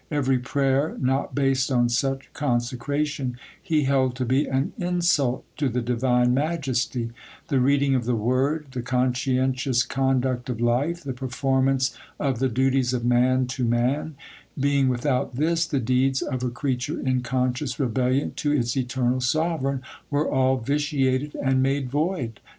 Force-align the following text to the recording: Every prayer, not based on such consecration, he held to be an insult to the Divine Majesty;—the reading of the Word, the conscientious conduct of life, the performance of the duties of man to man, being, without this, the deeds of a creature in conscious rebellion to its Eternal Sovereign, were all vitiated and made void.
Every 0.09 0.39
prayer, 0.39 0.97
not 0.99 1.35
based 1.35 1.71
on 1.71 1.87
such 1.89 2.33
consecration, 2.33 3.37
he 3.61 3.83
held 3.83 4.15
to 4.15 4.25
be 4.25 4.47
an 4.47 4.73
insult 4.79 5.45
to 5.57 5.69
the 5.69 5.79
Divine 5.83 6.33
Majesty;—the 6.33 7.59
reading 7.59 7.93
of 7.93 8.05
the 8.05 8.15
Word, 8.15 8.69
the 8.71 8.81
conscientious 8.81 9.83
conduct 9.83 10.49
of 10.49 10.59
life, 10.59 11.03
the 11.03 11.13
performance 11.13 11.95
of 12.19 12.39
the 12.39 12.49
duties 12.49 12.93
of 12.93 13.05
man 13.05 13.45
to 13.49 13.63
man, 13.63 14.15
being, 14.59 14.89
without 14.89 15.35
this, 15.35 15.67
the 15.67 15.79
deeds 15.79 16.23
of 16.23 16.41
a 16.41 16.49
creature 16.49 16.99
in 16.99 17.21
conscious 17.21 17.79
rebellion 17.79 18.31
to 18.37 18.51
its 18.51 18.75
Eternal 18.75 19.21
Sovereign, 19.21 19.83
were 20.09 20.27
all 20.27 20.57
vitiated 20.57 21.35
and 21.35 21.61
made 21.61 21.91
void. 21.91 22.39